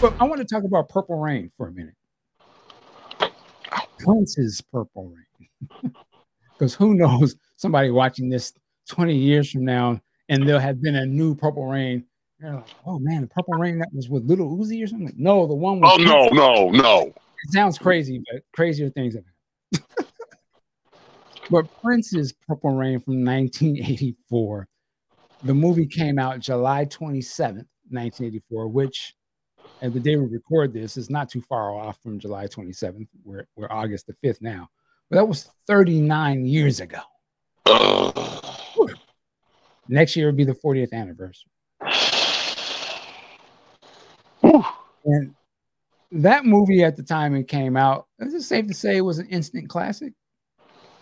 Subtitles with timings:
[0.00, 1.94] But I want to talk about Purple Rain for a minute.
[3.98, 5.92] Prince's Purple Rain.
[6.58, 8.52] Because who knows, somebody watching this
[8.88, 12.04] 20 years from now, and there'll have been a new Purple Rain.
[12.40, 15.14] They're like, oh man, the Purple Rain that was with Little Uzi or something.
[15.16, 17.02] No, the one with Oh no, no, no.
[17.02, 19.37] it sounds crazy, but crazier things have happened.
[21.50, 24.68] But Prince's Purple Rain from 1984.
[25.44, 29.14] The movie came out July 27th, 1984, which
[29.80, 33.06] and the day we record this is not too far off from July 27th.
[33.24, 34.68] We're, we're August the 5th now.
[35.08, 36.98] But that was 39 years ago.
[39.88, 41.50] Next year would be the 40th anniversary.
[45.04, 45.34] And
[46.12, 49.18] that movie at the time it came out, is it safe to say it was
[49.18, 50.12] an instant classic?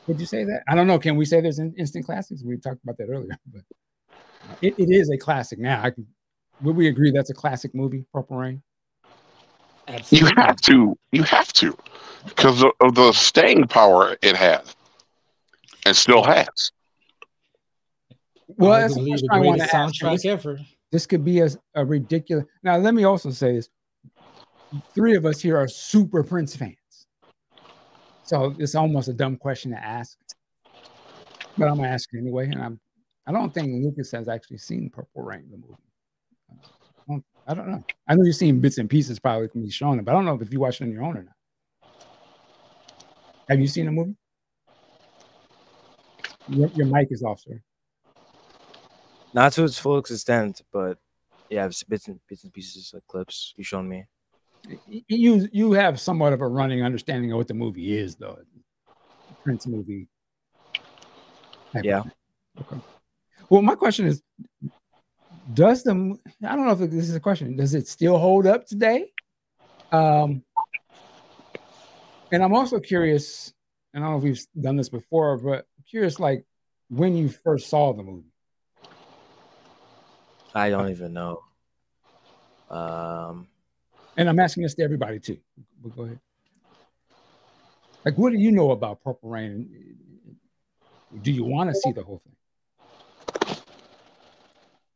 [0.07, 0.63] Would you say that?
[0.69, 0.99] I don't know.
[0.99, 2.43] Can we say there's an instant classics?
[2.45, 3.63] We talked about that earlier, but
[4.13, 5.83] uh, it, it is a classic now.
[5.83, 6.07] I can,
[6.63, 8.63] would we agree that's a classic movie, Purple Rain?
[10.11, 10.97] You have to.
[11.13, 11.77] You have to.
[12.25, 14.75] Because of, of the staying power it has.
[15.85, 16.73] And still has.
[18.49, 20.23] Well, I that's the question the I want to greatest ask.
[20.23, 20.59] This, ever.
[20.91, 22.45] this could be a, a ridiculous.
[22.63, 23.69] Now, let me also say this:
[24.95, 26.77] three of us here are super Prince fans,
[28.27, 30.19] so it's almost a dumb question to ask.
[31.57, 32.81] But I'm gonna ask it anyway, and I'm.
[33.27, 35.75] I don't think Lucas has actually seen Purple Rain, the movie.
[36.51, 36.55] I
[37.09, 37.85] don't, I don't know.
[38.07, 40.39] I know you've seen bits and pieces, probably can be shown, but I don't know
[40.41, 41.33] if you watched it on your own or not.
[43.49, 44.15] Have you seen the movie?
[46.49, 47.61] Your, your mic is off, sir.
[49.33, 50.99] Not to its full extent, but
[51.51, 54.05] yeah, it's bits and bits and pieces of clips you shown me.
[54.89, 58.39] You you have somewhat of a running understanding of what the movie is, though.
[59.45, 60.09] Prince movie.
[61.83, 62.03] Yeah.
[62.61, 62.81] Okay.
[63.49, 64.23] Well, my question is,
[65.53, 67.57] does the I don't know if this is a question.
[67.57, 69.13] Does it still hold up today?
[69.93, 70.43] Um,
[72.33, 73.53] and I'm also curious.
[73.95, 76.45] And I don't know if we've done this before, but I'm curious, like
[76.89, 78.33] when you first saw the movie.
[80.55, 81.43] I don't even know.
[82.71, 83.49] Um,
[84.17, 85.39] And I'm asking this to everybody too.
[85.83, 86.21] But go ahead.
[88.05, 89.97] Like, what do you know about Purple Rain?
[91.23, 92.33] Do you want to see the whole thing?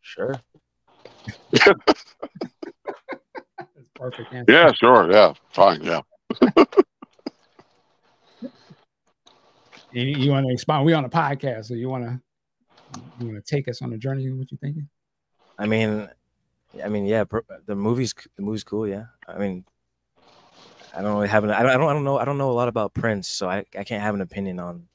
[0.01, 0.35] sure.
[1.53, 2.15] That's
[3.95, 4.53] perfect answer.
[4.53, 5.11] Yeah, sure.
[5.11, 5.35] Yeah.
[5.51, 5.83] Fine.
[5.83, 6.01] Yeah.
[9.93, 10.87] You, you want to expound?
[10.87, 12.21] We on a podcast, so you want to
[13.19, 14.31] you want to take us on a journey?
[14.31, 14.89] What you thinking?
[15.59, 16.09] I mean,
[16.85, 17.25] I mean, yeah,
[17.67, 18.87] the movie's the movie's cool.
[18.87, 19.65] Yeah, I mean,
[20.95, 22.51] I don't really have an I don't I don't, I don't know I don't know
[22.51, 24.87] a lot about Prince, so I, I can't have an opinion on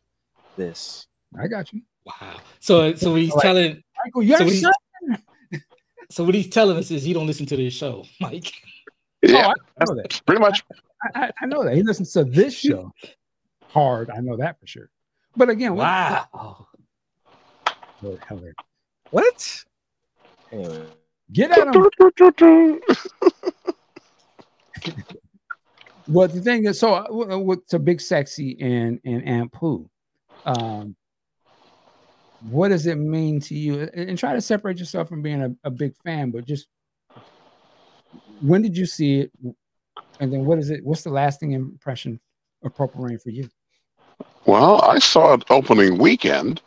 [0.55, 1.07] this.
[1.37, 2.37] I got you, Wow.
[2.59, 4.23] So so what he's Like- telling Michael.
[4.23, 4.73] You're So we- son.
[6.09, 8.53] so what he's telling us is he don't listen to this show, Mike.
[9.21, 9.47] Yeah.
[9.47, 10.21] Oh, I know that.
[10.25, 10.63] Pretty much.
[11.13, 12.91] I, I, I know that he listens to this show
[13.67, 14.09] hard.
[14.11, 14.89] I know that for sure.
[15.35, 16.67] But again, Wow.
[18.01, 18.53] Lord, Hillary.
[19.11, 19.63] What?
[20.51, 20.85] Anyway,
[21.31, 22.79] get at him.
[26.07, 29.89] Well, the thing is, so uh, w- with to Big Sexy and and Aunt Pooh,
[30.45, 30.95] um,
[32.47, 33.81] what does it mean to you?
[33.81, 36.67] And and try to separate yourself from being a, a big fan, but just
[38.41, 39.31] when did you see it,
[40.19, 40.83] and then what is it?
[40.83, 42.19] What's the lasting impression
[42.63, 43.49] of Purple Rain for you?
[44.45, 46.61] Well, I saw it opening weekend,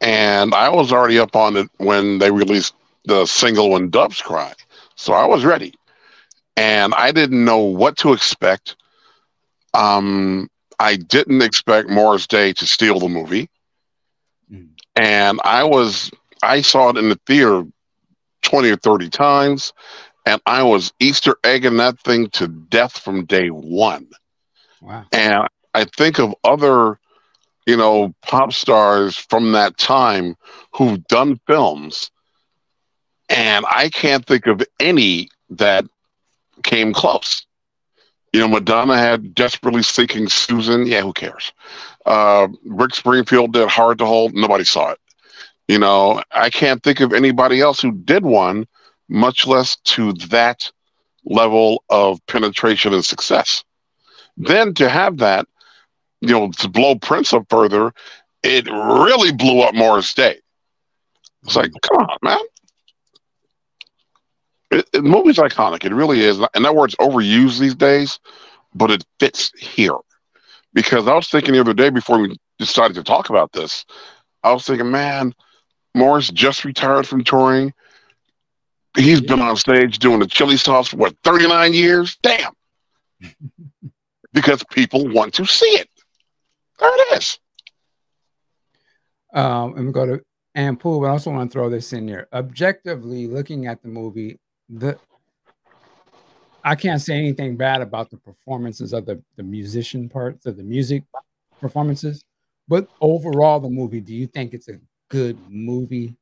[0.00, 2.74] and I was already up on it when they released
[3.08, 4.54] the single "When Doves Cry,"
[4.96, 5.74] so I was ready,
[6.56, 8.76] and I didn't know what to expect.
[9.74, 10.48] Um,
[10.78, 13.50] I didn't expect Morris Day to steal the movie,
[14.52, 14.70] Mm.
[14.96, 16.10] and I was
[16.42, 17.64] I saw it in the theater
[18.42, 19.72] twenty or thirty times,
[20.26, 24.08] and I was Easter egging that thing to death from day one.
[24.80, 25.06] Wow.
[25.12, 26.98] And I think of other,
[27.66, 30.36] you know, pop stars from that time
[30.74, 32.10] who've done films,
[33.28, 35.84] and I can't think of any that
[36.62, 37.46] came close.
[38.32, 40.86] You know, Madonna had Desperately Seeking Susan.
[40.86, 41.52] Yeah, who cares?
[42.04, 44.34] Uh, Rick Springfield did Hard to Hold.
[44.34, 44.98] Nobody saw it.
[45.66, 48.66] You know, I can't think of anybody else who did one,
[49.08, 50.70] much less to that
[51.24, 53.64] level of penetration and success.
[54.36, 55.46] Then to have that,
[56.20, 57.92] you know, to blow Prince up further,
[58.42, 60.38] it really blew up Morris Day.
[61.44, 62.38] It's like, come on, man.
[64.70, 65.84] It, it, the movie's iconic.
[65.84, 66.38] It really is.
[66.54, 68.18] And that word's overused these days,
[68.74, 69.96] but it fits here
[70.74, 73.84] because I was thinking the other day before we decided to talk about this,
[74.42, 75.34] I was thinking, man,
[75.94, 77.72] Morris just retired from touring.
[78.96, 82.16] He's been on stage doing the chili sauce for what, 39 years?
[82.22, 82.52] Damn.
[84.32, 85.88] because people want to see it.
[86.78, 87.38] There it is.
[89.34, 90.22] Um, and we go to
[90.54, 92.26] and Pooh, but I also want to throw this in here.
[92.32, 94.38] Objectively, looking at the movie,
[94.68, 94.98] the
[96.64, 100.62] I can't say anything bad about the performances of the, the musician parts of the
[100.62, 101.04] music
[101.60, 102.22] performances,
[102.66, 104.78] but overall, the movie, do you think it's a
[105.08, 106.14] good movie?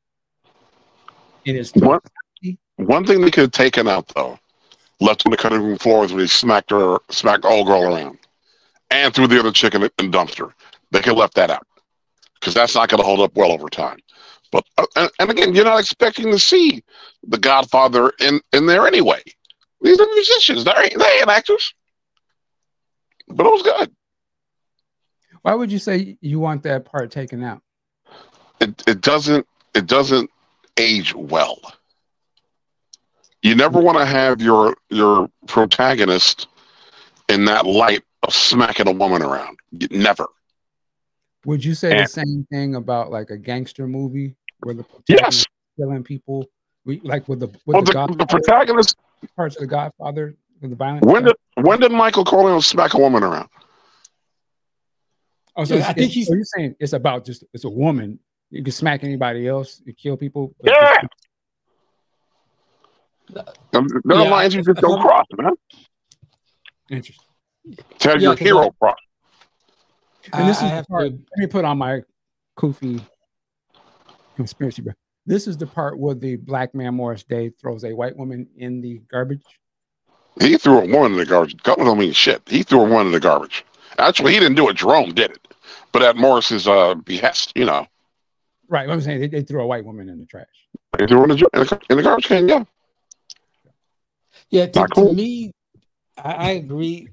[1.47, 2.01] In its one,
[2.77, 4.39] one thing they could have taken out though,
[5.01, 8.19] left on the cutting room floor when he smacked her, smacked old girl around,
[8.91, 10.53] and threw the other chicken in the dumpster.
[10.91, 11.67] They could have left that out
[12.35, 13.99] because that's not going to hold up well over time.
[14.53, 16.83] But uh, and, and, again, you're not expecting to see
[17.27, 19.23] the Godfather in in there anyway.
[19.81, 21.75] These are musicians; they ain't, they ain't actors.
[23.29, 23.95] But it was good.
[25.43, 27.63] Why would you say you want that part taken out?
[28.61, 30.31] It it doesn't it doesn't
[30.77, 31.61] age well.
[33.43, 36.49] You never want to have your your protagonist
[37.29, 39.59] in that light of smacking a woman around.
[39.91, 40.27] Never.
[41.47, 44.35] Would you say and, the same thing about like a gangster movie
[44.65, 45.45] where the yes
[45.79, 46.45] killing people?
[46.85, 48.97] We like with the with well, the, the, the protagonist
[49.37, 51.07] parts of the Godfather with the violence.
[51.07, 53.49] When did when did Michael Corleone smack a woman around?
[55.55, 56.27] Oh, so yeah, I think he's.
[56.27, 58.19] So you're saying it's about just it's a woman.
[58.51, 60.53] You can smack anybody else, you kill people.
[60.65, 60.95] Yeah.
[63.29, 65.53] There are yeah, lines you just don't cross, man.
[66.91, 67.25] Interesting.
[67.99, 68.97] Tell yeah, your hero cross.
[70.33, 71.11] And this I, is I the part.
[71.11, 71.11] To...
[71.11, 72.03] Let me put on my
[72.59, 73.01] koofy
[74.37, 74.93] conspiracy, bro.
[75.27, 78.81] This is the part where the black man Morris Day throws a white woman in
[78.81, 79.43] the garbage.
[80.41, 81.61] He threw a woman in the garbage.
[81.63, 82.43] Couple don't mean shit.
[82.47, 83.65] He threw a woman in the garbage.
[83.99, 84.77] Actually, he didn't do it.
[84.77, 85.49] Jerome did it,
[85.93, 87.87] but at Morris's uh, behest, you know.
[88.69, 88.89] Right.
[88.89, 90.47] I'm saying they, they threw a white woman in the trash.
[90.99, 92.49] They threw her in the, in the, in the garbage can.
[92.49, 92.65] Yeah.
[94.51, 94.67] Yeah.
[94.67, 95.09] To, cool.
[95.09, 95.53] to me,
[96.19, 97.09] I, I agree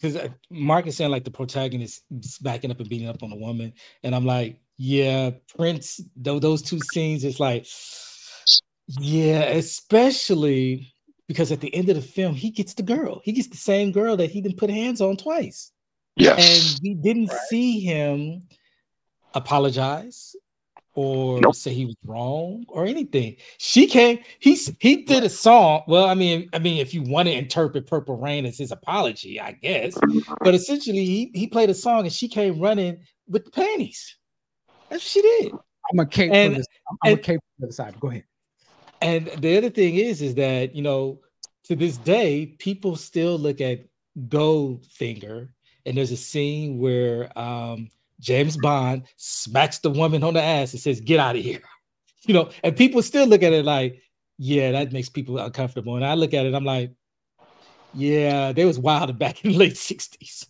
[0.00, 3.32] because uh, Mark is saying like the protagonist is backing up and beating up on
[3.32, 6.00] a woman, and I'm like, yeah, Prince.
[6.16, 7.66] Those those two scenes, it's like,
[8.86, 10.92] yeah, especially
[11.28, 13.20] because at the end of the film, he gets the girl.
[13.24, 15.72] He gets the same girl that he didn't put hands on twice.
[16.16, 17.38] Yes, and we didn't right.
[17.48, 18.42] see him
[19.34, 20.34] apologize
[20.94, 21.54] or nope.
[21.54, 23.36] say he was wrong or anything.
[23.58, 25.82] She came, he's he did a song.
[25.86, 29.40] Well, I mean, I mean, if you want to interpret Purple Rain as his apology,
[29.40, 29.96] I guess.
[30.40, 32.98] But essentially, he he played a song and she came running
[33.28, 34.16] with the panties.
[34.88, 35.52] That's what she did.
[35.92, 36.66] I'm a cape and, for this.
[36.90, 37.98] I'm and, a cape for the side.
[38.00, 38.24] Go ahead.
[39.00, 41.20] And the other thing is, is that you know,
[41.64, 43.80] to this day, people still look at
[44.28, 45.48] Goldfinger,
[45.86, 47.90] and there's a scene where um
[48.20, 51.62] James Bond smacks the woman on the ass and says, "Get out of here,"
[52.22, 54.00] you know, and people still look at it like,
[54.38, 56.92] "Yeah, that makes people uncomfortable." And I look at it, I'm like,
[57.94, 60.46] "Yeah, they was wild back in the late '60s."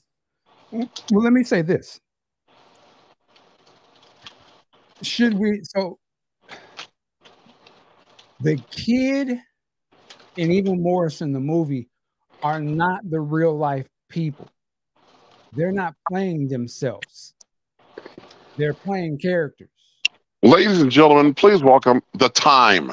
[0.72, 2.00] Well, let me say this:
[5.02, 5.60] Should we?
[5.62, 5.98] So
[8.40, 9.38] the kid
[10.36, 11.88] and even Morris in the movie
[12.42, 14.48] are not the real life people.
[15.52, 17.34] They're not playing themselves.
[18.56, 19.68] They're playing characters.
[20.42, 22.92] Ladies and gentlemen, please welcome the time.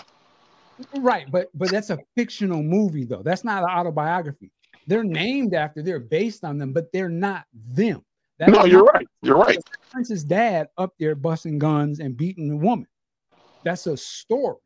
[0.97, 3.23] Right, but but that's a fictional movie though.
[3.23, 4.51] That's not an autobiography.
[4.85, 8.03] They're named after, they're based on them, but they're not them.
[8.39, 9.07] No, you're right.
[9.21, 9.57] You're right.
[9.91, 12.87] Prince's dad up there busting guns and beating a woman.
[13.63, 14.57] That's a story.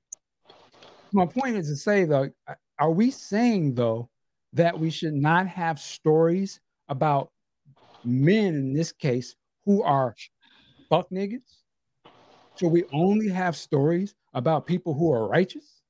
[1.13, 2.29] My point is to say though,
[2.77, 4.09] are we saying though
[4.53, 7.31] that we should not have stories about
[8.03, 10.15] men in this case who are
[10.91, 11.39] fuck niggas?
[12.59, 15.81] Should we only have stories about people who are righteous?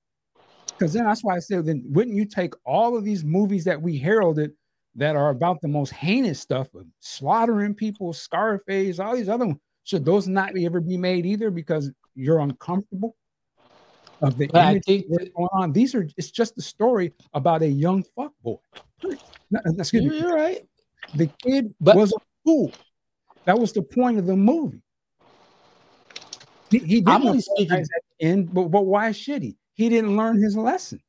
[0.67, 3.81] Because then that's why I said, then wouldn't you take all of these movies that
[3.81, 4.51] we heralded
[4.95, 9.59] that are about the most heinous stuff of slaughtering people, Scarface, all these other ones?
[9.83, 13.15] Should those not be ever be made either because you're uncomfortable
[14.21, 15.73] of the but image think that's going on?
[15.73, 18.57] These are it's just a story about a young fuck boy.
[19.77, 20.19] Excuse me.
[20.19, 20.63] You're right.
[21.15, 22.71] The kid but, was a fool.
[23.45, 24.81] That was the point of the movie.
[26.71, 27.87] He, he didn't I'm speaking at
[28.19, 29.57] the end, but, but why should he?
[29.73, 31.01] He didn't learn his lesson.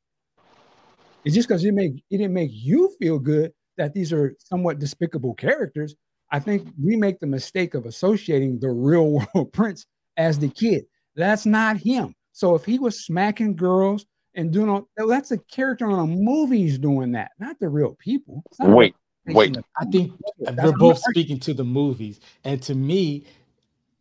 [1.25, 4.78] It's just because it make it didn't make you feel good that these are somewhat
[4.78, 5.95] despicable characters.
[6.31, 10.85] I think we make the mistake of associating the real world prince as the kid.
[11.14, 12.14] That's not him.
[12.33, 16.78] So if he was smacking girls and doing all that's a character on a movie's
[16.78, 18.42] doing that, not the real people.
[18.59, 18.95] Wait,
[19.26, 19.57] Wait.
[19.78, 23.25] I think That's we're both speaking to the movies, and to me,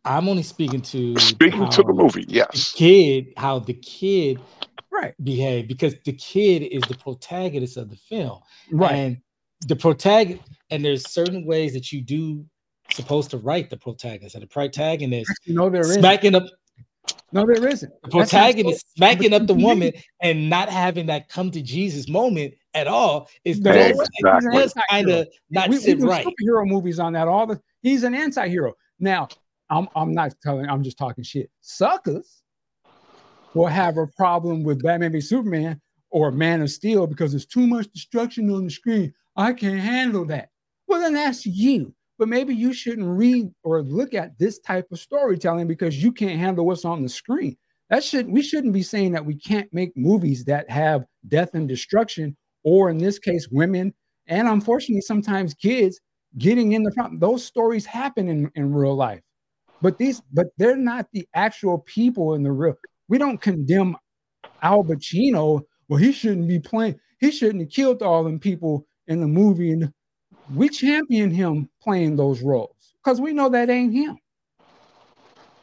[0.04, 2.72] I'm only speaking to Speaking to the how movie, the yes.
[2.72, 4.40] kid, how the kid
[4.90, 8.40] right, behave because the kid is the protagonist of the film,
[8.72, 8.92] right.
[8.92, 9.18] and
[9.68, 12.44] the protagonist, and there's certain ways that you do
[12.90, 16.00] supposed to write the protagonist, and the protagonist Actually, no, there isn't.
[16.00, 16.44] smacking up
[17.32, 17.88] No, there isn't.
[17.90, 22.08] the That's not protagonist smacking up the woman and not having that come to Jesus
[22.08, 24.82] moment at all is No, does, Exactly.
[24.90, 26.26] kind of not we, we sit do right.
[26.26, 29.28] superhero movies on that all the he's an anti-hero now
[29.72, 31.50] i'm i'm not telling i'm just talking shit.
[31.60, 32.42] Suckers
[33.54, 37.66] will have a problem with batman v superman or man of steel because there's too
[37.66, 39.12] much destruction on the screen.
[39.34, 40.50] I can't handle that.
[40.86, 41.94] Well then that's you.
[42.18, 46.38] But maybe you shouldn't read or look at this type of storytelling because you can't
[46.38, 47.56] handle what's on the screen.
[47.88, 51.66] That should we shouldn't be saying that we can't make movies that have death and
[51.66, 53.92] destruction or in this case women
[54.26, 55.98] and unfortunately sometimes kids
[56.38, 57.20] getting in the front.
[57.20, 59.22] Those stories happen in, in real life
[59.82, 62.74] but these but they're not the actual people in the real
[63.08, 63.96] we don't condemn
[64.62, 69.20] al pacino well he shouldn't be playing he shouldn't have killed all them people in
[69.20, 69.92] the movie and
[70.54, 74.16] we champion him playing those roles because we know that ain't him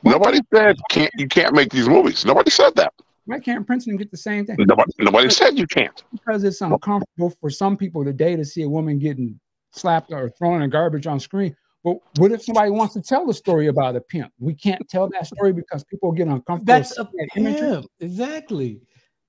[0.04, 2.24] Nobody said can't you can't make these movies.
[2.26, 2.94] Nobody said that.
[3.26, 6.04] why can't princeton get the same thing Nobody, nobody said you can't.
[6.12, 9.40] because it's uncomfortable for some people today to see a woman getting
[9.72, 11.56] slapped or thrown in garbage on screen.
[11.83, 14.33] But what if somebody wants to tell a story about a pimp?
[14.39, 16.65] We can't tell that story because people get uncomfortable.
[16.65, 17.59] That's seeing a that imagery.
[17.69, 18.81] pimp, exactly.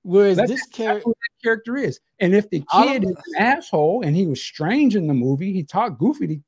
[0.03, 1.99] Whereas That's- this That's character, that character is.
[2.19, 5.63] And if the kid is an asshole and he was strange in the movie, he
[5.63, 6.39] talked goofy to,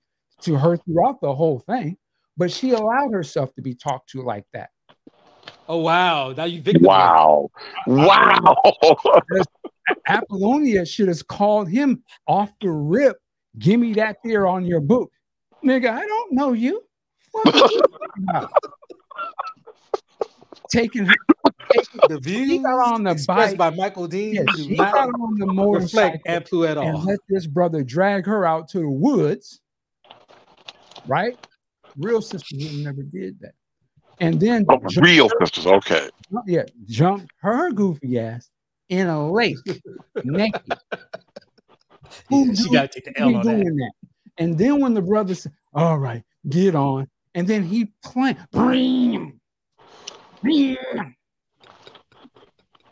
[0.41, 1.97] to her throughout the whole thing,
[2.35, 4.71] but she allowed herself to be talked to like that.
[5.69, 6.83] oh wow, now you victim.
[6.83, 7.49] Wow.
[7.87, 8.55] Wow.
[10.07, 13.17] Apollonia should have called him off the rip.
[13.59, 15.11] Give me that there on your book.
[15.65, 16.83] Nigga, I don't know you.
[17.31, 18.51] What are you talking about?
[20.69, 21.15] Taking her,
[21.71, 23.71] taking, The she views got on the expressed bike.
[23.71, 26.95] by Michael Dean Yeah, do she got not on the reflect motorcycle Amplu at and
[26.97, 27.03] all.
[27.05, 29.61] let this brother drag her out to the woods.
[31.07, 31.37] Right?
[31.97, 33.53] Real sisters would never did that.
[34.19, 35.67] And then Oh, jump- real sisters.
[35.67, 36.09] Okay.
[36.47, 38.49] yeah, jumped her goofy ass
[38.89, 39.57] in a lake
[40.23, 40.61] naked.
[42.29, 43.43] Who Yeah, she do- got to take the L on that.
[43.43, 43.91] doing that?
[44.37, 49.39] And then when the brother said, "All right, get on," and then he playing, bring,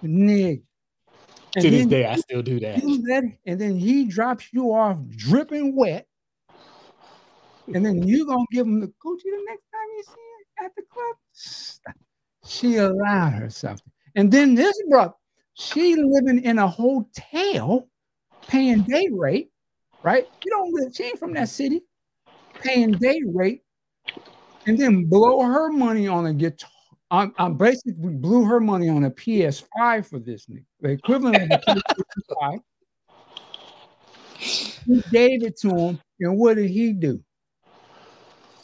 [0.03, 0.63] nigga.
[1.53, 2.81] And To this day, I still do that.
[2.83, 6.07] let- and then he drops you off dripping wet,
[7.74, 10.75] and then you gonna give him the Gucci the next time you see it at
[10.75, 11.15] the club.
[11.33, 11.95] Stop.
[12.45, 13.81] She allowed herself,
[14.15, 15.13] and then this brother,
[15.53, 17.89] she living in a hotel,
[18.48, 19.50] paying day rate,
[20.03, 20.27] right?
[20.43, 20.96] You don't live.
[20.96, 21.81] She ain't from that city,
[22.62, 23.62] paying day rate,
[24.65, 26.70] and then blow her money on a guitar.
[27.10, 31.51] I'm, I'm basically blew her money on a PS5 for this nigga, the equivalent of
[31.51, 31.81] a
[32.39, 32.60] PS5.
[34.86, 37.22] He gave it to him, and what did he do?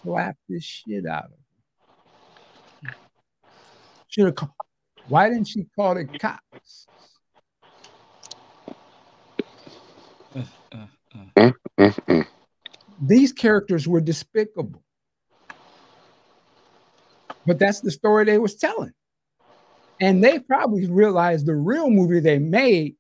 [0.02, 2.96] Slap the shit out of him.
[4.08, 4.36] Should have.
[4.36, 4.52] Called,
[5.10, 6.88] why didn't she call the cops?
[11.38, 12.28] Mm-mm.
[13.02, 14.84] These characters were despicable,
[17.46, 18.94] but that's the story they was telling,
[20.02, 22.96] and they probably realized the real movie they made.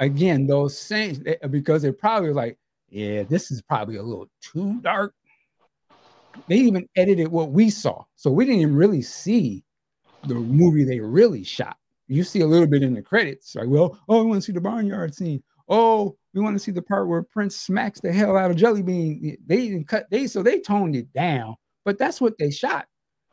[0.00, 2.58] Again, those same because they're probably like,
[2.88, 5.14] yeah, this is probably a little too dark.
[6.48, 9.64] They even edited what we saw, so we didn't even really see
[10.26, 11.76] the movie they really shot.
[12.06, 14.52] You see a little bit in the credits, like, well, oh, we want to see
[14.52, 15.42] the barnyard scene.
[15.68, 18.82] Oh, we want to see the part where Prince smacks the hell out of Jelly
[18.82, 19.36] Bean.
[19.46, 22.86] They didn't cut they so they toned it down, but that's what they shot.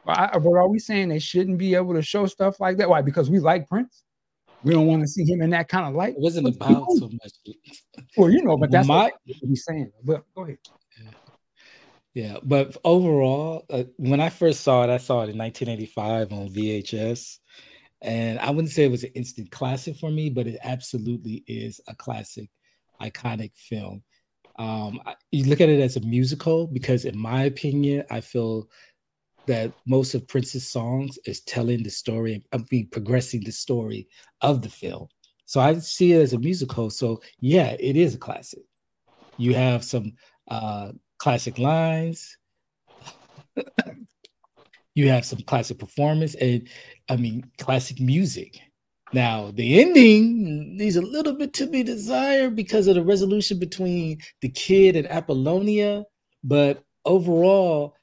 [0.06, 2.90] But, I, but are we saying they shouldn't be able to show stuff like that?
[2.90, 3.02] Why?
[3.02, 4.04] Because we like Prince.
[4.64, 6.14] We don't want to see him in that kind of light.
[6.14, 7.32] It wasn't about so much.
[8.18, 9.92] Well, you know, but that's My- what he's saying.
[10.04, 10.58] But go ahead.
[12.14, 16.50] Yeah, but overall, uh, when I first saw it, I saw it in 1985 on
[16.50, 17.40] VHS,
[18.02, 21.80] and I wouldn't say it was an instant classic for me, but it absolutely is
[21.88, 22.50] a classic,
[23.02, 24.04] iconic film.
[24.58, 28.70] Um, I- you look at it as a musical because, in my opinion, I feel
[29.48, 34.08] that most of Prince's songs is telling the story, I mean, progressing the story
[34.42, 35.08] of the film.
[35.46, 36.90] So I see it as a musical.
[36.90, 38.64] So yeah, it is a classic.
[39.38, 40.14] You have some
[40.48, 42.38] uh, classic lines.
[44.96, 46.68] you have some classic performance, and
[47.12, 48.62] I mean, classic music.
[49.12, 54.20] Now, the ending leaves a little bit to be desired because of the resolution between
[54.40, 56.06] the kid and Apollonia,
[56.42, 57.98] but overall,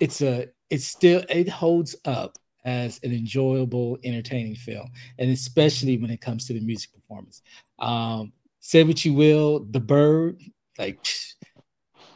[0.00, 6.10] it's a it's still it holds up as an enjoyable, entertaining film, and especially when
[6.10, 7.42] it comes to the music performance.
[7.78, 10.40] Um, say what you will, the bird,
[10.78, 11.06] like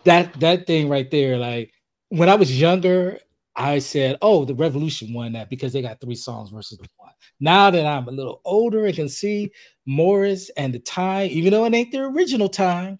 [0.04, 1.74] that that thing right there, like
[2.08, 3.18] when I was younger,
[3.58, 7.70] I said, "Oh, the Revolution won that because they got three songs versus one." Now
[7.70, 9.50] that I'm a little older and can see
[9.84, 12.98] Morris and the time, even though it ain't their original time,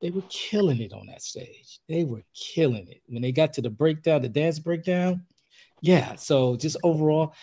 [0.00, 1.80] they were killing it on that stage.
[1.88, 5.26] They were killing it when they got to the breakdown, the dance breakdown.
[5.82, 6.14] Yeah.
[6.14, 7.34] So just overall,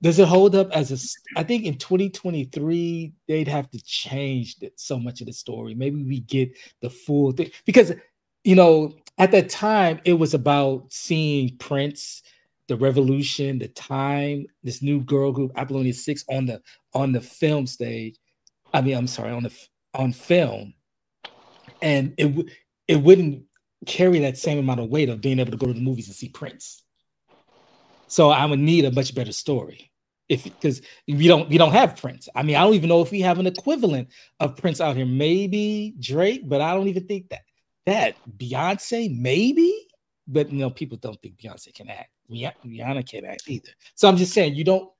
[0.00, 1.38] does it hold up as a?
[1.38, 5.74] I think in 2023 they'd have to change so much of the story.
[5.74, 7.92] Maybe we get the full thing because
[8.44, 12.22] you know at that time it was about seeing Prince,
[12.68, 16.62] the revolution, the time, this new girl group Apollonia Six on the
[16.94, 18.16] on the film stage.
[18.72, 19.52] I mean, I'm sorry, on the
[19.94, 20.74] on film,
[21.80, 22.52] and it
[22.88, 23.44] it wouldn't
[23.86, 26.16] carry that same amount of weight of being able to go to the movies and
[26.16, 26.82] see Prince.
[28.06, 29.90] So I would need a much better story
[30.28, 32.28] if because we don't we don't have Prince.
[32.34, 34.08] I mean, I don't even know if we have an equivalent
[34.40, 35.06] of Prince out here.
[35.06, 37.42] Maybe Drake, but I don't even think that
[37.86, 39.86] that Beyonce, maybe,
[40.26, 42.10] but you know, people don't think Beyonce can act.
[42.30, 43.70] Rihanna can't act either.
[43.94, 44.90] So I'm just saying, you don't.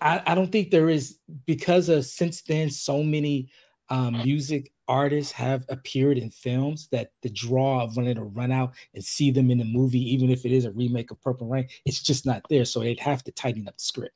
[0.00, 3.50] I, I don't think there is because of since then so many
[3.88, 8.74] um, music artists have appeared in films that the draw of wanting to run out
[8.94, 11.68] and see them in a movie, even if it is a remake of Purple Rain,
[11.84, 12.64] it's just not there.
[12.64, 14.14] So they'd have to tighten up the script.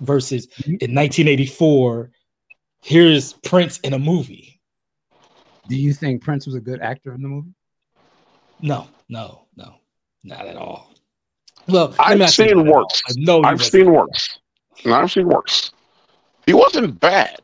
[0.00, 0.76] Versus mm-hmm.
[0.80, 2.10] in 1984,
[2.82, 4.59] here's Prince in a movie.
[5.68, 7.54] Do you think Prince was a good actor in the movie?
[8.60, 9.76] No, no, no,
[10.24, 10.92] not at all.
[11.68, 13.02] Well, I've seen worse.
[13.16, 14.38] No, I've seen worse.
[14.84, 15.72] No, I've seen worse.
[16.46, 17.38] He wasn't bad,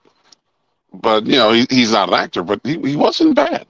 [0.92, 3.66] but you know he, he's not an actor, but he, he wasn't bad.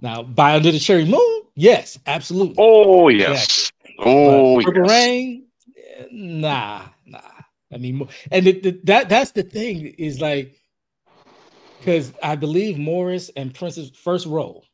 [0.00, 2.56] Now, by under the cherry moon, yes, absolutely.
[2.58, 3.94] Oh yes, yeah.
[4.00, 4.90] oh but Purple yes.
[4.90, 5.44] Rain,
[5.76, 7.20] eh, nah, nah.
[7.72, 10.58] I mean, and the, the, that that's the thing is like
[11.82, 14.64] because I believe Morris and Prince's first role,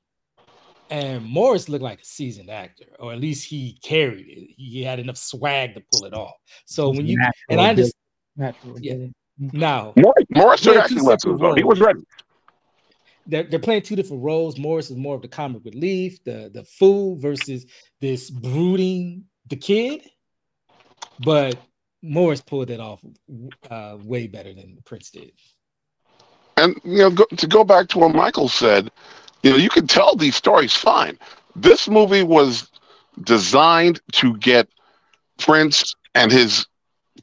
[0.91, 4.55] and Morris looked like a seasoned actor, or at least he carried it.
[4.57, 6.37] He had enough swag to pull it off.
[6.67, 7.95] So when you natural, and I just
[8.37, 9.07] natural, yeah.
[9.39, 11.41] Now Morris, Morris took actually lessons.
[11.57, 12.01] He was ready.
[13.27, 14.59] They're, they're playing two different roles.
[14.59, 17.65] Morris is more of the comic relief, the the fool versus
[18.01, 20.03] this brooding the kid.
[21.21, 21.59] But
[22.03, 23.03] Morris pulled it off
[23.71, 25.33] uh, way better than Prince did.
[26.59, 28.91] And you know, go, to go back to what Michael said,
[29.45, 31.17] you know, you can tell these stories fine.
[31.55, 32.69] This movie was
[33.23, 34.69] designed to get
[35.39, 36.67] Prince and his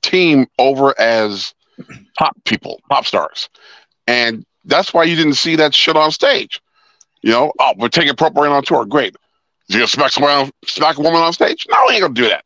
[0.01, 1.53] team over as
[2.17, 3.49] pop people, pop stars,
[4.07, 6.61] and that's why you didn't see that shit on stage.
[7.21, 8.85] You know, oh, we're taking Purple Rain on tour.
[8.85, 9.15] Great.
[9.67, 11.67] Is he gonna smack someone, smack a woman on stage?
[11.69, 12.45] No, he ain't gonna do that.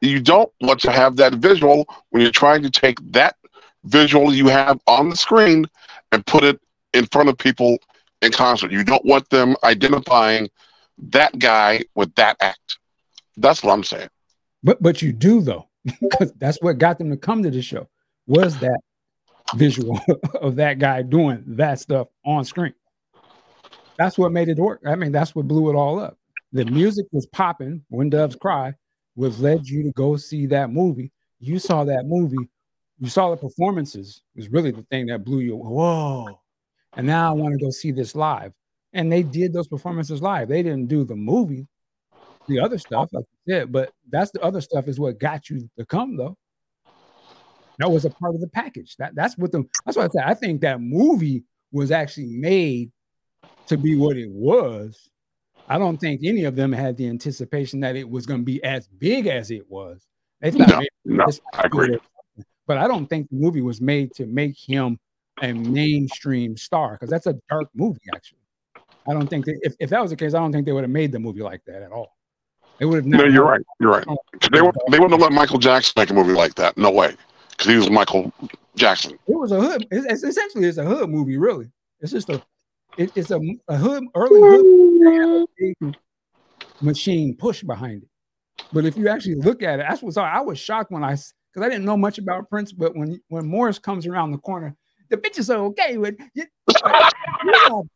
[0.00, 3.36] You don't want to have that visual when you're trying to take that
[3.84, 5.66] visual you have on the screen
[6.12, 6.60] and put it
[6.94, 7.78] in front of people
[8.22, 8.72] in concert.
[8.72, 10.48] You don't want them identifying
[10.98, 12.78] that guy with that act.
[13.36, 14.08] That's what I'm saying.
[14.62, 15.68] But but you do though,
[16.00, 17.88] because that's what got them to come to the show.
[18.26, 18.80] Was that
[19.54, 20.00] visual
[20.40, 22.74] of that guy doing that stuff on screen?
[23.98, 24.82] That's what made it work.
[24.86, 26.18] I mean, that's what blew it all up.
[26.52, 28.74] The music was popping when doves cry,
[29.14, 31.12] was led you to go see that movie.
[31.38, 32.48] You saw that movie
[32.98, 35.56] you saw the performances was really the thing that blew you.
[35.56, 36.40] Whoa.
[36.96, 38.52] And now I want to go see this live.
[38.92, 40.48] And they did those performances live.
[40.48, 41.66] They didn't do the movie,
[42.48, 45.68] the other stuff, like you said, but that's the other stuff is what got you
[45.78, 46.36] to come though.
[47.78, 48.96] That was a part of the package.
[48.96, 50.24] That that's what the that's what I said.
[50.24, 52.90] I think that movie was actually made
[53.66, 55.10] to be what it was.
[55.68, 58.64] I don't think any of them had the anticipation that it was going to be
[58.64, 60.06] as big as it was.
[60.40, 60.68] They thought
[61.04, 61.98] no, no, I agree
[62.66, 64.98] but I don't think the movie was made to make him
[65.42, 68.38] a mainstream star because that's a dark movie, actually.
[69.08, 70.84] I don't think that if, if that was the case, I don't think they would
[70.84, 72.16] have made the movie like that at all.
[72.78, 73.06] They would have.
[73.06, 73.60] No, you're right.
[73.78, 74.04] You're right.
[74.08, 74.18] Oh.
[74.50, 76.76] They, would, they wouldn't have let Michael Jackson make a movie like that.
[76.76, 77.14] No way,
[77.50, 78.32] because he was Michael
[78.74, 79.12] Jackson.
[79.12, 79.86] It was a hood.
[79.90, 81.70] It's, it's essentially it's a hood movie, really.
[82.00, 82.42] It's just a
[82.98, 85.46] it, it's a, a hood early
[85.80, 85.96] hood
[86.80, 88.08] machine push behind it.
[88.72, 91.16] But if you actually look at it, that's what's I was shocked when I
[91.56, 92.70] because I didn't know much about Prince.
[92.72, 94.76] But when when Morris comes around the corner,
[95.08, 96.44] the bitches are okay with you,
[97.68, 97.86] know,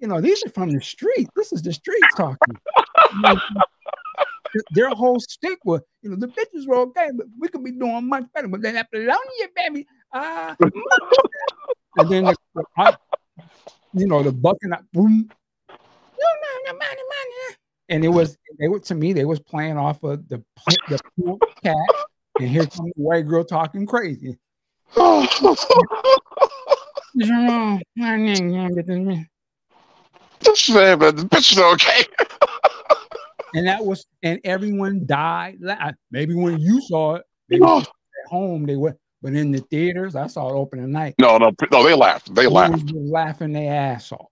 [0.00, 1.28] you know, these are from the street.
[1.36, 2.56] This is the streets talking.
[4.72, 8.08] Their whole stick was, you know, the bitches were okay, but we could be doing
[8.08, 8.48] much better.
[8.48, 9.16] But then Apollonia,
[9.54, 10.56] baby, ah,
[11.96, 12.96] and then the, the, I-
[13.92, 15.30] you know the bucking up, boom.
[17.88, 20.42] And it was they were to me they was playing off of the
[20.88, 20.98] the
[21.62, 21.76] cat,
[22.38, 24.36] and here comes the white girl talking crazy.
[30.40, 32.04] this man, but the bitch is okay.
[33.54, 35.58] And that was and everyone died.
[35.60, 37.86] la- Maybe when you saw it, maybe No, at
[38.28, 41.14] home they were, but in the theaters, I saw it opening night.
[41.20, 42.34] no, no, no, they laughed.
[42.34, 42.72] They They laughed.
[42.92, 44.26] was laughing their ass off.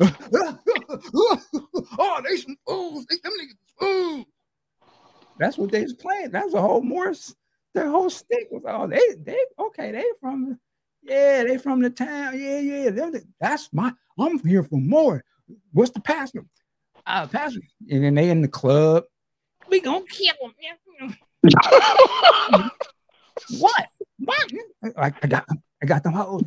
[1.98, 3.06] oh, they some fools.
[3.08, 4.26] They them niggas fools.
[5.38, 6.30] That's what they was playing.
[6.30, 7.34] That's the whole Morris.
[7.74, 10.58] Their whole stick was oh they they okay they from
[11.02, 15.24] yeah they from the town yeah yeah the- that's my I'm here for more.
[15.72, 16.44] What's the pastor?
[17.06, 19.04] Uh, pastor, and then they in the club.
[19.68, 20.34] We gonna kill
[21.00, 21.16] them.
[23.58, 23.86] What?
[24.18, 24.46] What?
[24.96, 25.46] I, I got
[25.82, 26.14] I got them.
[26.16, 26.40] Oh,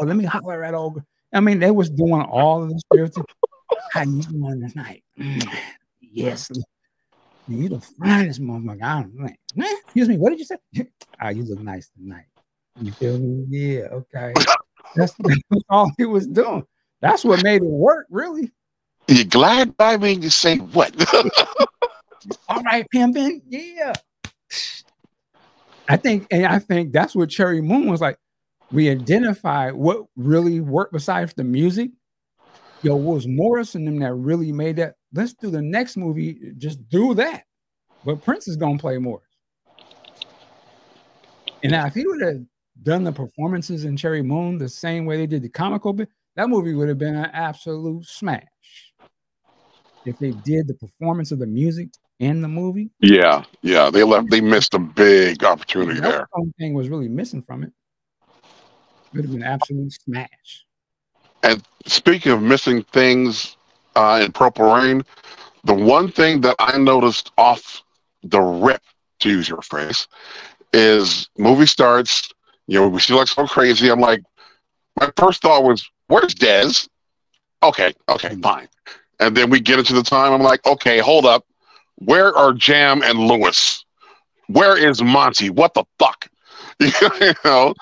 [0.00, 1.02] let me holler at old.
[1.32, 3.24] I mean, they was doing all of the spiritual.
[3.92, 5.02] How you doing tonight?
[5.18, 5.48] Mm,
[6.00, 6.50] yes.
[7.48, 8.82] You the finest motherfucker.
[8.82, 9.76] I don't like, "Huh?
[9.84, 10.56] excuse me, what did you say?
[11.20, 12.24] Ah, you look nice tonight.
[12.80, 13.44] You feel me?
[13.48, 14.32] Yeah, okay.
[14.96, 16.64] That's, that's all he was doing.
[17.00, 18.50] That's what made it work, really.
[19.06, 20.12] you glad by me?
[20.14, 20.92] You say what?
[22.48, 23.42] All right, pimping.
[23.46, 23.92] Yeah.
[25.88, 28.18] I think, and I think that's what Cherry Moon was like.
[28.70, 31.90] We identified what really worked besides the music.
[32.82, 34.96] Yo, it was Morris and them that really made that.
[35.12, 36.52] Let's do the next movie.
[36.58, 37.44] Just do that.
[38.04, 39.24] But Prince is gonna play Morris.
[41.62, 42.42] And now, if he would have
[42.82, 46.48] done the performances in Cherry Moon the same way they did the comical bit, that
[46.48, 48.42] movie would have been an absolute smash.
[50.04, 54.30] If they did the performance of the music in the movie, yeah, yeah, they left.
[54.30, 56.26] They missed a big opportunity there.
[56.32, 57.72] the only thing was really missing from it.
[59.14, 60.64] Would have been an absolute smash.
[61.42, 63.56] And speaking of missing things
[63.96, 65.04] uh, in Purple Rain,
[65.64, 67.82] the one thing that I noticed off
[68.22, 68.82] the rip,
[69.20, 70.08] to use your phrase,
[70.72, 72.32] is movie starts.
[72.66, 73.88] You know, we see like so crazy.
[73.88, 74.22] I'm like,
[74.98, 76.88] my first thought was, "Where's Dez?"
[77.62, 78.68] Okay, okay, fine.
[79.20, 80.32] And then we get into the time.
[80.32, 81.44] I'm like, okay, hold up.
[81.96, 83.84] Where are Jam and Lewis?
[84.48, 85.50] Where is Monte?
[85.50, 86.28] What the fuck?
[86.80, 87.74] you know,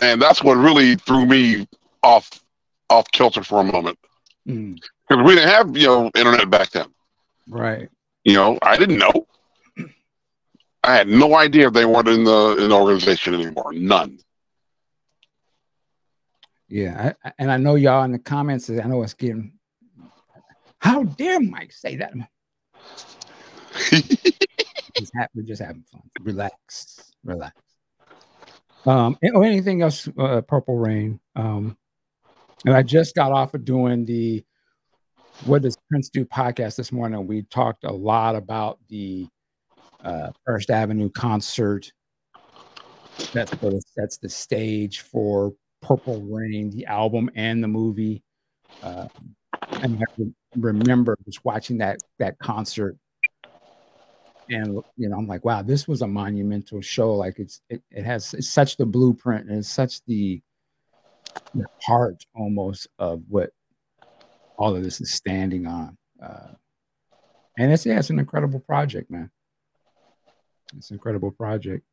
[0.00, 1.66] and that's what really threw me
[2.02, 2.42] off
[2.90, 3.98] off kilter for a moment
[4.48, 6.86] Mm, because we didn't have you know internet back then.
[7.48, 7.88] right.
[8.24, 9.26] You know, I didn't know.
[10.84, 13.72] I had no idea if they weren't in the in the organization anymore.
[13.72, 14.18] None.
[16.68, 17.12] Yeah.
[17.24, 19.52] I, and I know y'all in the comments, I know it's getting,
[20.78, 22.12] how dare Mike say that?
[24.98, 26.02] Just we're just having fun.
[26.20, 27.12] Relax.
[27.22, 27.54] Relax.
[28.86, 31.20] Um, or anything else, uh, Purple Rain.
[31.34, 31.76] Um,
[32.64, 34.44] and I just got off of doing the
[35.44, 37.26] What Does Prince Do podcast this morning.
[37.26, 39.28] We talked a lot about the
[40.02, 41.92] uh, First Avenue concert.
[43.32, 48.22] That's the, that's the stage for Purple Rain, the album and the movie.
[48.82, 49.08] Uh,
[49.82, 50.24] and I
[50.56, 52.96] remember just watching that that concert
[54.48, 58.04] and you know i'm like wow this was a monumental show like it's it, it
[58.04, 60.40] has it's such the blueprint and it's such the,
[61.54, 63.50] the heart almost of what
[64.58, 66.52] all of this is standing on uh
[67.58, 69.30] and it's yeah it's an incredible project man.
[70.76, 71.84] It's an incredible project.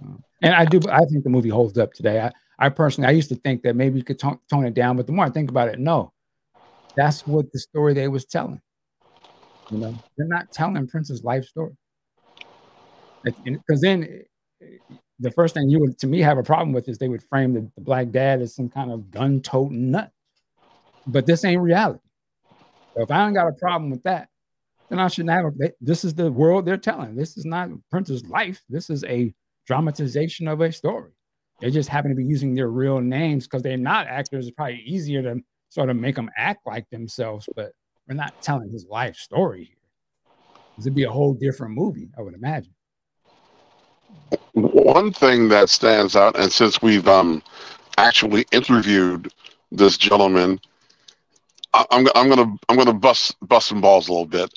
[0.00, 2.20] Uh, and i do i think the movie holds up today.
[2.20, 4.96] I i personally i used to think that maybe you could tone, tone it down
[4.96, 6.12] but the more i think about it no.
[6.96, 8.60] That's what the story they was telling.
[9.70, 11.72] You know, they're not telling Prince's life story.
[13.24, 14.22] Because then
[15.18, 17.54] the first thing you would, to me, have a problem with is they would frame
[17.54, 20.10] the, the black dad as some kind of gun toting nut.
[21.06, 22.00] But this ain't reality.
[22.94, 24.28] So if I ain't got a problem with that,
[24.88, 25.72] then I shouldn't have a.
[25.80, 27.16] This is the world they're telling.
[27.16, 28.62] This is not Prince's life.
[28.68, 29.34] This is a
[29.66, 31.12] dramatization of a story.
[31.60, 34.46] They just happen to be using their real names because they're not actors.
[34.46, 37.72] It's probably easier to sort of make them act like themselves, but
[38.06, 39.76] we're not telling his life story here.
[40.84, 42.74] Would be a whole different movie, I would imagine.
[44.52, 47.42] One thing that stands out, and since we've um
[47.98, 49.32] actually interviewed
[49.70, 50.60] this gentleman,
[51.72, 54.52] I, I'm I'm gonna I'm gonna bust bust some balls a little bit.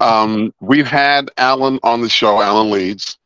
[0.00, 3.18] Um, we've had Alan on the show, Alan Leeds,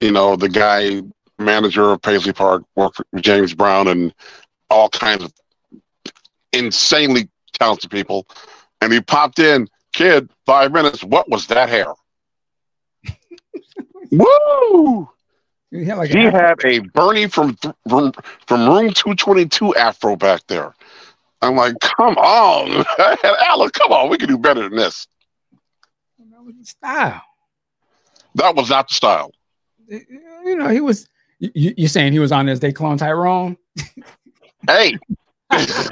[0.00, 1.02] you know, the guy
[1.38, 4.14] manager of Paisley Park, worked for James Brown and
[4.68, 5.32] all kinds of
[6.52, 8.26] insanely talented people.
[8.80, 11.02] And he popped in, kid, five minutes.
[11.02, 11.92] What was that hair?
[14.10, 15.08] Woo!
[15.70, 17.56] He had like He an had a Bernie from
[17.88, 18.12] from
[18.46, 20.74] from room two twenty two afro back there.
[21.42, 22.84] I'm like, come on,
[23.46, 25.06] Alan, come on, we can do better than this.
[26.18, 27.22] That was the style.
[28.34, 29.32] That was not the style.
[29.88, 31.08] You know, he was.
[31.38, 33.56] You, you saying he was on his day clone Tyrone?
[34.66, 34.98] Hey,
[35.52, 35.90] if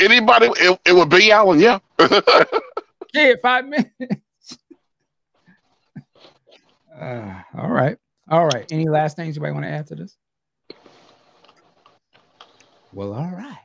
[0.00, 1.60] anybody, it, it would be Alan.
[1.60, 1.78] Yeah.
[3.14, 3.90] Yeah, five minutes.
[7.02, 7.96] Uh, all right.
[8.30, 8.64] All right.
[8.70, 10.16] Any last things you might want to add to this?
[12.92, 13.61] Well, all right.